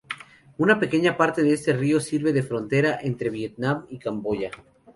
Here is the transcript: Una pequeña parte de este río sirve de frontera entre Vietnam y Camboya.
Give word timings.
Una 0.57 0.79
pequeña 0.79 1.15
parte 1.15 1.43
de 1.43 1.53
este 1.53 1.73
río 1.73 1.99
sirve 1.99 2.33
de 2.33 2.41
frontera 2.41 2.97
entre 3.03 3.29
Vietnam 3.29 3.85
y 3.87 3.99
Camboya. 3.99 4.49